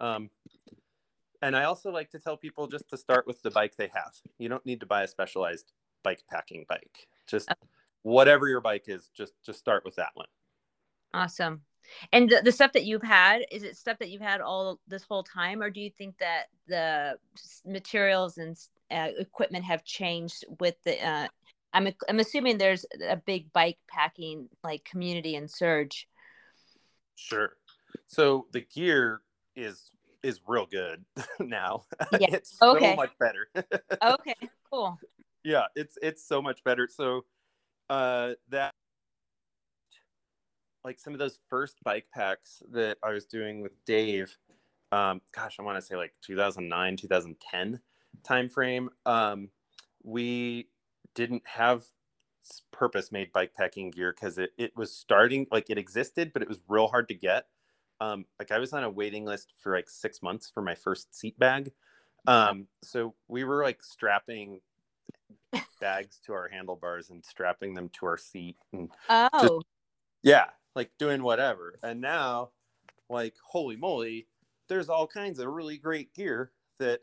[0.00, 0.30] um,
[1.42, 4.14] and i also like to tell people just to start with the bike they have
[4.38, 7.52] you don't need to buy a specialized bike packing bike just
[8.02, 10.26] whatever your bike is just just start with that one
[11.12, 11.62] awesome
[12.12, 15.02] and the, the stuff that you've had, is it stuff that you've had all this
[15.02, 17.18] whole time, or do you think that the
[17.64, 18.56] materials and
[18.90, 21.04] uh, equipment have changed with the?
[21.04, 21.28] Uh,
[21.72, 26.08] I'm I'm assuming there's a big bike packing like community in Surge.
[27.14, 27.56] Sure.
[28.06, 29.22] So the gear
[29.56, 29.90] is
[30.22, 31.04] is real good
[31.40, 31.84] now.
[32.12, 32.18] Yeah.
[32.32, 32.90] it's okay.
[32.90, 33.48] so much better.
[34.02, 34.34] okay.
[34.70, 34.98] Cool.
[35.44, 36.88] Yeah, it's it's so much better.
[36.90, 37.24] So
[37.90, 38.72] uh that
[40.84, 44.36] like some of those first bike packs that I was doing with Dave,
[44.90, 47.80] um, gosh, I want to say like 2009, 2010
[48.28, 48.88] timeframe.
[49.06, 49.48] Um,
[50.02, 50.68] we
[51.14, 51.84] didn't have
[52.72, 56.48] purpose made bike packing gear because it, it was starting like it existed, but it
[56.48, 57.46] was real hard to get.
[58.02, 61.14] Um, like I was on a waiting list for like six months for my first
[61.14, 61.72] seat bag.
[62.26, 64.60] Um, so we were like strapping
[65.80, 69.66] bags to our handlebars and strapping them to our seat and oh just,
[70.22, 71.78] yeah like doing whatever.
[71.82, 72.50] And now,
[73.08, 74.26] like, holy moly,
[74.68, 77.00] there's all kinds of really great gear that,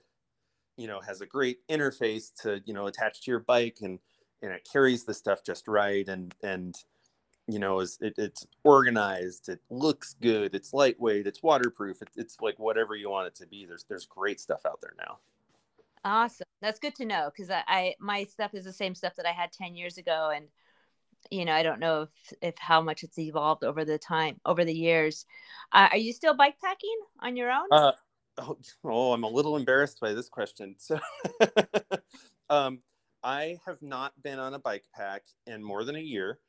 [0.78, 4.00] you know, has a great interface to, you know, attach to your bike and,
[4.42, 6.08] and it carries the stuff just right.
[6.08, 6.76] And, and,
[7.50, 12.38] you know, is it, it's organized, it looks good, it's lightweight, it's waterproof, it, it's
[12.42, 13.66] like whatever you want it to be.
[13.66, 15.18] There's, there's great stuff out there now.
[16.06, 16.46] Awesome.
[16.62, 17.30] That's good to know.
[17.36, 20.32] Cause I, I, my stuff is the same stuff that I had 10 years ago.
[20.34, 20.46] And,
[21.32, 24.64] you know i don't know if if how much it's evolved over the time over
[24.64, 25.26] the years
[25.74, 27.92] uh, are you still bike packing on your own uh,
[28.38, 30.98] oh, oh i'm a little embarrassed by this question so
[32.50, 32.80] um,
[33.22, 36.40] i have not been on a bike pack in more than a year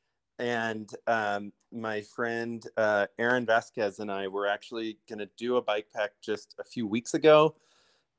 [0.40, 5.62] and um, my friend uh, aaron vasquez and i were actually going to do a
[5.62, 7.55] bike pack just a few weeks ago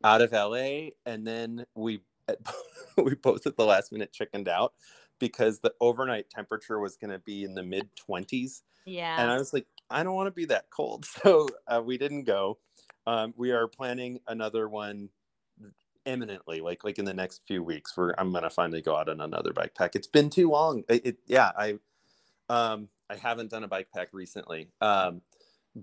[0.04, 2.02] out of la and then we
[2.98, 4.74] we both at the last minute chickened out
[5.22, 8.64] because the overnight temperature was going to be in the mid 20s.
[8.86, 9.22] Yeah.
[9.22, 11.06] And I was like, I don't want to be that cold.
[11.24, 12.58] So uh, we didn't go.
[13.06, 15.10] Um, we are planning another one
[16.06, 17.96] imminently, like like in the next few weeks.
[17.96, 19.96] Where I'm gonna finally go out on another bike pack.
[19.96, 20.84] It's been too long.
[20.90, 21.80] It, it yeah, I
[22.52, 24.70] um I haven't done a bike pack recently.
[24.80, 25.22] Um,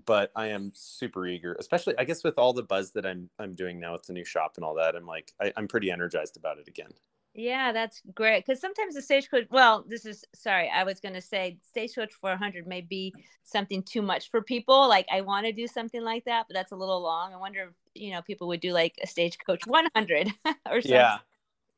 [0.05, 3.55] but I am super eager, especially I guess with all the buzz that I'm I'm
[3.55, 4.95] doing now with the new shop and all that.
[4.95, 6.91] I'm like I, I'm pretty energized about it again.
[7.33, 8.45] Yeah, that's great.
[8.45, 12.67] Because sometimes the stagecoach, well, this is sorry, I was going to say stagecoach 400
[12.67, 14.89] may be something too much for people.
[14.89, 17.33] Like, I want to do something like that, but that's a little long.
[17.33, 20.27] I wonder if, you know, people would do like a stagecoach 100
[20.69, 20.91] or something.
[20.91, 21.17] Yeah.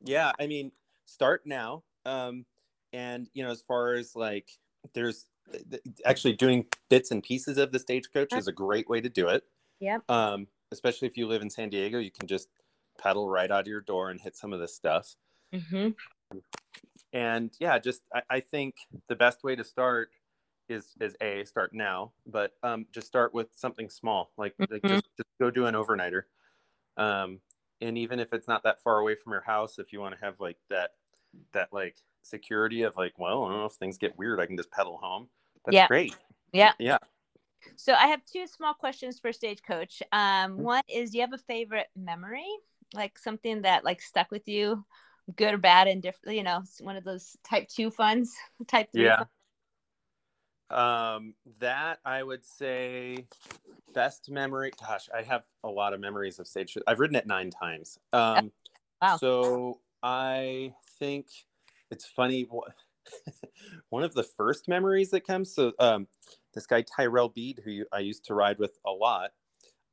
[0.04, 0.32] Yeah.
[0.40, 0.72] I mean,
[1.06, 1.84] start now.
[2.06, 2.46] Um,
[2.94, 4.50] and, you know, as far as like,
[4.94, 5.28] there's
[6.06, 9.44] actually doing bits and pieces of the stagecoach is a great way to do it.
[9.80, 10.00] Yeah.
[10.10, 12.48] Um, especially if you live in San Diego, you can just
[13.00, 15.16] pedal right out of your door and hit some of this stuff.
[15.54, 15.90] Mm-hmm.
[17.14, 18.76] And yeah, just I, I, think
[19.10, 20.12] the best way to start
[20.70, 24.74] is is a start now, but um, just start with something small, like, mm-hmm.
[24.74, 26.24] like just, just go do an overnighter.
[26.96, 27.40] Um,
[27.82, 30.24] and even if it's not that far away from your house, if you want to
[30.24, 30.92] have like that
[31.54, 34.58] that like security of like, well, I don't know if things get weird, I can
[34.58, 35.28] just pedal home.
[35.66, 35.88] That's yeah.
[35.88, 36.16] great.
[36.54, 36.74] Yeah.
[36.80, 36.98] Yeah.
[37.76, 40.02] So I have two small questions for Stagecoach.
[40.12, 40.62] Um, mm-hmm.
[40.64, 42.48] one is, do you have a favorite memory,
[42.94, 44.84] like something that like stuck with you
[45.36, 48.36] good or bad and different you know one of those type two funds
[48.68, 49.24] type three yeah
[50.70, 53.26] um that i would say
[53.94, 57.50] best memory gosh i have a lot of memories of stage i've ridden it nine
[57.50, 58.52] times um
[59.02, 59.18] wow.
[59.18, 61.28] so i think
[61.90, 62.48] it's funny
[63.90, 66.08] one of the first memories that comes so um
[66.54, 69.32] this guy tyrell bead who i used to ride with a lot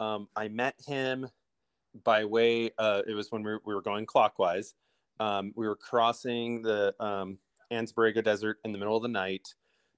[0.00, 1.26] um i met him
[2.04, 4.74] by way uh it was when we were, we were going clockwise
[5.20, 7.38] um, we were crossing the um,
[7.72, 9.54] Anza-Borrego Desert in the middle of the night,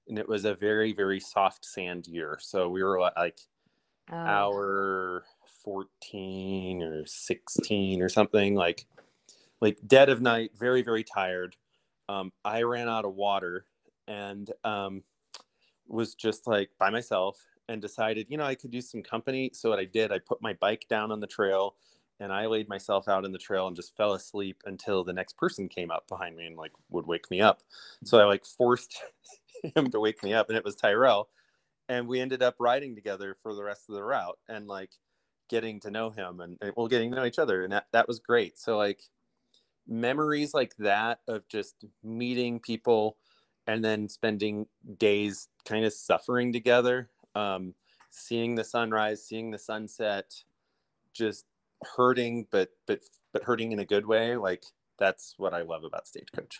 [0.07, 2.37] and it was a very, very soft sand year.
[2.41, 3.39] So we were like
[4.11, 4.15] oh.
[4.15, 5.23] hour
[5.63, 8.85] 14 or 16 or something, like
[9.61, 11.55] like dead of night, very, very tired.
[12.09, 13.65] Um, I ran out of water
[14.07, 15.03] and um,
[15.87, 19.51] was just like by myself and decided, you know, I could use some company.
[19.53, 21.75] So what I did, I put my bike down on the trail
[22.19, 25.37] and I laid myself out in the trail and just fell asleep until the next
[25.37, 27.61] person came up behind me and like would wake me up.
[28.03, 28.99] So I like forced
[29.75, 31.29] him to wake me up, and it was Tyrell,
[31.89, 34.37] and we ended up riding together for the rest of the route.
[34.47, 34.91] And like
[35.51, 38.07] getting to know him and, and well getting to know each other and that, that
[38.07, 39.01] was great so like
[39.87, 43.17] memories like that of just meeting people
[43.67, 44.65] and then spending
[44.97, 47.73] days kind of suffering together um,
[48.09, 50.43] seeing the sunrise seeing the sunset
[51.13, 51.45] just
[51.97, 52.99] hurting but but
[53.33, 54.63] but hurting in a good way like
[54.99, 56.59] that's what i love about stagecoach.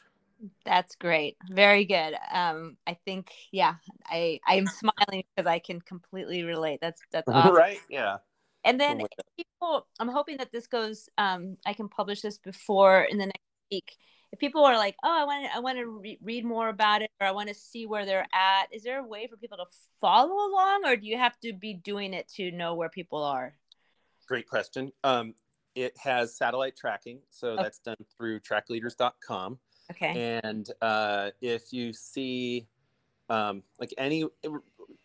[0.65, 1.37] That's great.
[1.49, 2.15] Very good.
[2.33, 3.75] Um i think yeah
[4.07, 6.79] i i'm smiling because i can completely relate.
[6.81, 7.55] That's that's awesome.
[7.55, 8.17] right yeah
[8.63, 9.01] and then
[9.37, 13.39] people i'm hoping that this goes um i can publish this before in the next
[13.71, 13.95] week.
[14.31, 17.01] If people are like oh i want to i want to re- read more about
[17.01, 19.57] it or i want to see where they're at is there a way for people
[19.57, 19.65] to
[19.99, 23.53] follow along or do you have to be doing it to know where people are?
[24.27, 24.91] Great question.
[25.03, 25.33] Um
[25.75, 27.63] it has satellite tracking so okay.
[27.63, 29.59] that's done through trackleaders.com
[29.91, 30.39] okay.
[30.43, 32.67] And uh if you see
[33.29, 34.25] um like any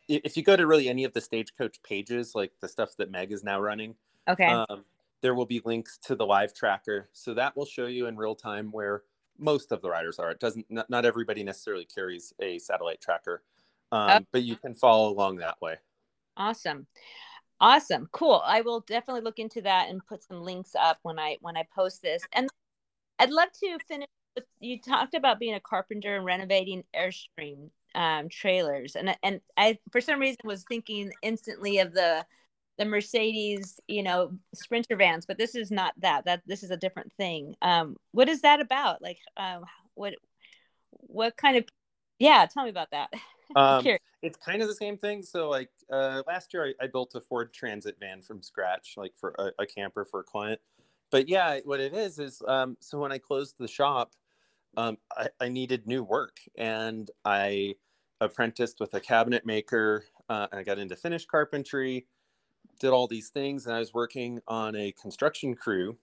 [0.09, 3.33] if you go to really any of the stagecoach pages, like the stuff that Meg
[3.33, 3.95] is now running,
[4.29, 4.85] okay, um,
[5.21, 7.09] there will be links to the live tracker.
[7.13, 9.03] So that will show you in real time where
[9.39, 10.31] most of the riders are.
[10.31, 13.43] It doesn't not, not everybody necessarily carries a satellite tracker,
[13.93, 15.77] um, but you can follow along that way.
[16.37, 16.87] Awesome,
[17.61, 18.43] awesome, cool.
[18.45, 21.65] I will definitely look into that and put some links up when I when I
[21.75, 22.23] post this.
[22.33, 22.49] And
[23.19, 24.09] I'd love to finish.
[24.35, 29.79] With, you talked about being a carpenter and renovating Airstream um, trailers, and and I
[29.91, 32.25] for some reason was thinking instantly of the
[32.79, 36.27] the Mercedes, you know, Sprinter vans, but this is not that.
[36.27, 37.57] That this is a different thing.
[37.63, 39.03] Um, what is that about?
[39.03, 40.15] Like, um, what
[40.91, 41.65] what kind of?
[42.19, 43.11] Yeah, tell me about that.
[43.55, 43.87] Um,
[44.23, 45.23] it's kind of the same thing.
[45.23, 49.13] So, like uh, last year, I, I, built a Ford Transit van from scratch, like
[49.17, 50.61] for a, a camper for a client.
[51.13, 54.15] But yeah, what it is is um, so when I closed the shop,
[54.77, 57.77] um, I, I, needed new work, and I
[58.21, 62.07] apprenticed with a cabinet maker uh, and I got into finish carpentry,
[62.81, 65.97] did all these things, and I was working on a construction crew.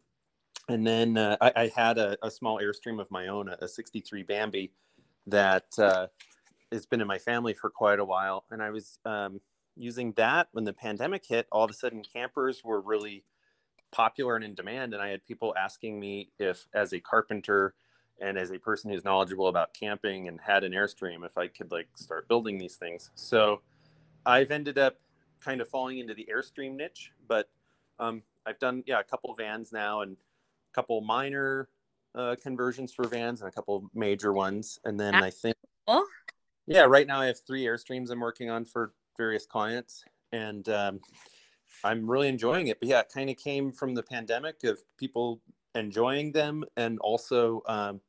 [0.69, 3.67] And then uh, I, I, had a, a, small Airstream of my own, a, a
[3.67, 4.71] 63 Bambi
[5.27, 6.07] that uh,
[6.71, 8.45] has been in my family for quite a while.
[8.49, 9.41] And I was um,
[9.75, 11.47] using that when the pandemic hit.
[11.51, 13.25] All of a sudden, campers were really
[13.91, 14.93] popular and in demand.
[14.93, 17.73] And I had people asking me if, as a carpenter,
[18.21, 21.71] and as a person who's knowledgeable about camping and had an airstream if i could
[21.71, 23.11] like start building these things.
[23.15, 23.61] So
[24.25, 24.99] i've ended up
[25.41, 27.49] kind of falling into the airstream niche but
[27.99, 31.69] um, i've done yeah a couple vans now and a couple minor
[32.15, 34.79] uh, conversions for vans and a couple major ones.
[34.85, 35.55] And then i think
[36.67, 40.03] yeah right now i have three airstreams i'm working on for various clients.
[40.31, 40.99] And um,
[41.83, 42.79] i'm really enjoying it.
[42.79, 45.41] But yeah it kind of came from the pandemic of people
[45.75, 48.01] enjoying them and also um,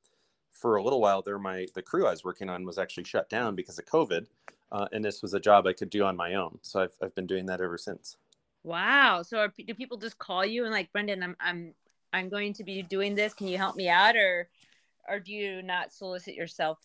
[0.51, 3.29] for a little while there my the crew i was working on was actually shut
[3.29, 4.27] down because of covid
[4.73, 6.59] uh, and this was a job i could do on my own.
[6.63, 8.17] So i've, I've been doing that ever since.
[8.63, 9.23] Wow.
[9.23, 11.75] So are, do people just call you and like brendan i'm i'm
[12.15, 13.35] i'm going to be doing this.
[13.35, 14.17] Can you help me out?
[14.17, 14.49] Or
[15.09, 16.79] or do you not solicit yourself?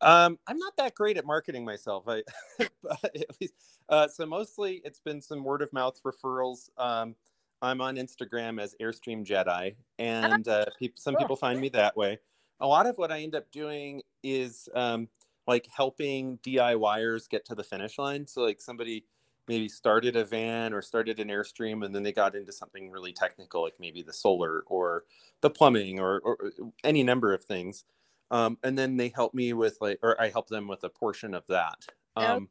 [0.00, 2.04] Um, I'm not that great at marketing myself.
[2.08, 2.24] I,
[3.04, 3.54] at least,
[3.88, 6.70] uh, so mostly it's been some word of mouth referrals.
[6.76, 7.14] Um,
[7.62, 12.18] I'm on Instagram as Airstream Jedi, and uh, pe- some people find me that way.
[12.60, 15.08] A lot of what I end up doing is um,
[15.46, 18.26] like helping DIYers get to the finish line.
[18.26, 19.04] So, like somebody
[19.48, 23.12] maybe started a van or started an Airstream, and then they got into something really
[23.12, 25.04] technical, like maybe the solar or
[25.40, 26.52] the plumbing or, or
[26.84, 27.84] any number of things.
[28.30, 31.34] Um, and then they help me with like, or I help them with a portion
[31.34, 31.86] of that.
[32.16, 32.48] Um,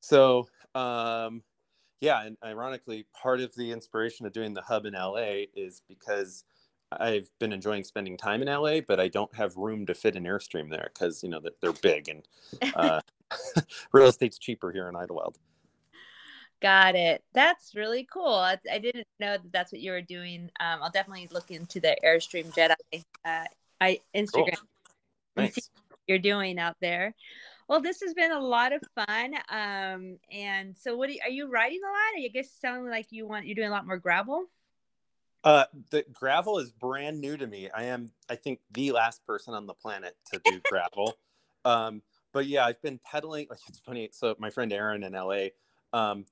[0.00, 1.42] so um,
[2.00, 6.44] yeah, and ironically, part of the inspiration of doing the hub in LA is because
[6.92, 10.24] I've been enjoying spending time in LA, but I don't have room to fit an
[10.24, 12.26] Airstream there because you know they're big and
[12.74, 13.00] uh,
[13.92, 15.36] real estate's cheaper here in Idyllwild.
[16.60, 17.22] Got it.
[17.32, 18.34] That's really cool.
[18.34, 20.50] I, I, didn't know that that's what you were doing.
[20.60, 23.02] Um, I'll definitely look into the Airstream Jedi.
[23.24, 23.44] Uh,
[23.80, 24.56] I Instagram.
[24.56, 24.68] Cool.
[25.36, 25.70] Nice.
[26.06, 27.14] you're doing out there.
[27.70, 29.34] Well, this has been a lot of fun.
[29.48, 32.16] Um, and so, what are you, are you riding a lot?
[32.16, 34.46] Are you guess sounding like you want you're doing a lot more gravel?
[35.44, 37.70] Uh, the gravel is brand new to me.
[37.70, 41.16] I am, I think, the last person on the planet to do gravel.
[41.64, 42.02] Um,
[42.32, 43.46] but yeah, I've been pedaling.
[43.68, 44.08] It's funny.
[44.12, 45.50] So my friend Aaron in LA,
[45.92, 46.24] um,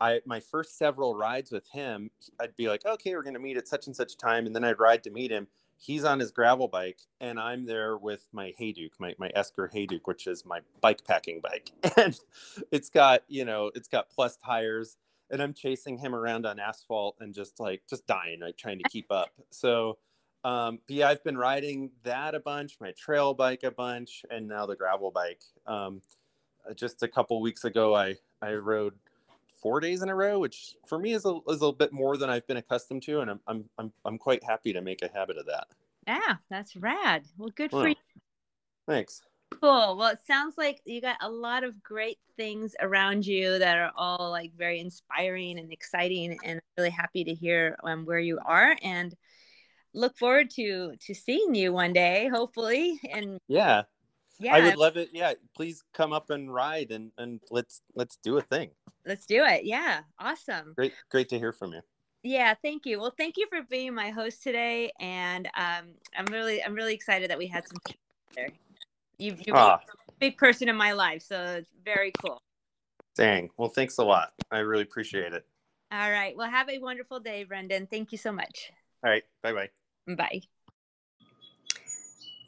[0.00, 3.66] I my first several rides with him, I'd be like, okay, we're gonna meet at
[3.66, 5.48] such and such time, and then I'd ride to meet him,
[5.78, 10.02] he's on his gravel bike and I'm there with my Hajduk, my, my Esker Hajduk,
[10.04, 11.72] which is my bike packing bike.
[11.96, 12.18] And
[12.70, 14.96] it's got, you know, it's got plus tires
[15.30, 18.84] and I'm chasing him around on asphalt and just like, just dying, like trying to
[18.90, 19.30] keep up.
[19.50, 19.98] So,
[20.44, 24.66] um, yeah, I've been riding that a bunch, my trail bike a bunch, and now
[24.66, 25.42] the gravel bike.
[25.66, 26.02] Um,
[26.76, 28.94] just a couple weeks ago, I, I rode
[29.66, 32.30] four days in a row, which for me is a, is a bit more than
[32.30, 35.36] I've been accustomed to, and I'm I'm I'm, I'm quite happy to make a habit
[35.38, 35.66] of that.
[36.06, 37.24] Yeah, that's rad.
[37.36, 37.96] Well, good well, for you.
[38.86, 39.22] Thanks.
[39.60, 39.96] Cool.
[39.96, 43.90] Well, it sounds like you got a lot of great things around you that are
[43.96, 48.38] all like very inspiring and exciting, and I'm really happy to hear um, where you
[48.46, 49.16] are and
[49.94, 53.00] look forward to to seeing you one day, hopefully.
[53.10, 53.82] And yeah,
[54.38, 55.10] yeah, I would love it.
[55.12, 58.70] Yeah, please come up and ride and and let's let's do a thing.
[59.04, 59.64] Let's do it.
[59.64, 60.72] Yeah, awesome.
[60.74, 61.80] Great, great to hear from you.
[62.22, 63.00] Yeah, thank you.
[63.00, 67.30] Well, thank you for being my host today, and um, I'm really I'm really excited
[67.30, 67.96] that we had some
[68.34, 68.48] there.
[69.18, 69.80] You've, you're ah.
[70.08, 72.42] a big person in my life, so it's very cool.
[73.14, 73.50] Dang.
[73.56, 74.32] Well, thanks a lot.
[74.50, 75.46] I really appreciate it.
[75.90, 76.36] All right.
[76.36, 77.86] Well, have a wonderful day, Brendan.
[77.86, 78.70] Thank you so much.
[79.04, 79.22] All right.
[79.42, 80.14] Bye bye.
[80.14, 80.40] Bye.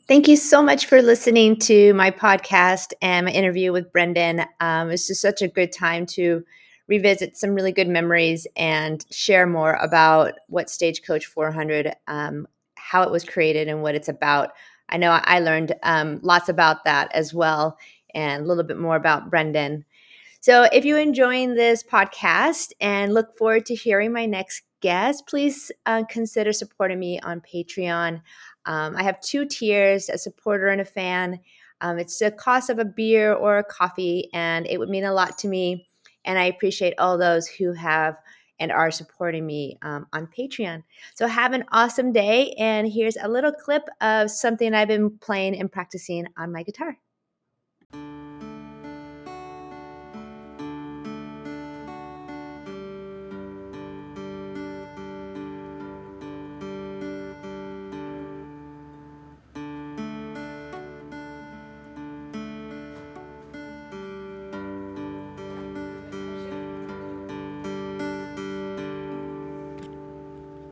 [0.09, 4.47] Thank you so much for listening to my podcast and my interview with Brendan.
[4.59, 6.43] Um, it's just such a good time to
[6.87, 13.11] revisit some really good memories and share more about what Stagecoach 400, um, how it
[13.11, 14.53] was created, and what it's about.
[14.89, 17.77] I know I learned um, lots about that as well,
[18.15, 19.85] and a little bit more about Brendan.
[20.41, 25.73] So, if you're enjoying this podcast and look forward to hearing my next guest, please
[25.87, 28.23] uh, consider supporting me on Patreon.
[28.69, 31.41] Um, I have two tiers a supporter and a fan.
[31.81, 35.13] Um, it's the cost of a beer or a coffee, and it would mean a
[35.13, 35.89] lot to me.
[36.25, 38.17] And I appreciate all those who have
[38.61, 40.83] and are supporting me um, on Patreon.
[41.15, 42.55] So have an awesome day.
[42.59, 46.99] And here's a little clip of something I've been playing and practicing on my guitar.